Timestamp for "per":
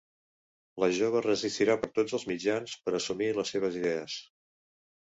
1.85-1.91, 2.89-2.97